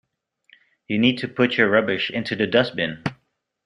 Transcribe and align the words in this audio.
You 0.87 0.97
need 0.97 1.19
to 1.19 1.27
put 1.27 1.57
your 1.57 1.69
rubbish 1.69 2.09
into 2.09 2.35
the 2.35 2.47
dustbin 2.47 3.03